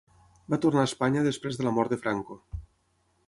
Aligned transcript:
Va 0.53 0.57
tornar 0.63 0.85
a 0.85 0.89
Espanya 0.89 1.23
després 1.27 1.59
de 1.59 1.67
la 1.67 1.73
mort 1.77 1.95
de 1.97 2.01
Franco. 2.07 2.39